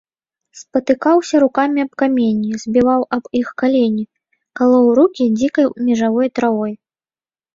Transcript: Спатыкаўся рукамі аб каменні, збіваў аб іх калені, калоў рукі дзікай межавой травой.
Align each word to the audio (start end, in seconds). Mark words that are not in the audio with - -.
Спатыкаўся 0.59 1.35
рукамі 1.43 1.79
аб 1.85 1.91
каменні, 2.01 2.51
збіваў 2.63 3.01
аб 3.17 3.23
іх 3.41 3.47
калені, 3.63 4.05
калоў 4.61 4.85
рукі 5.01 5.23
дзікай 5.43 5.65
межавой 5.91 6.27
травой. 6.41 6.73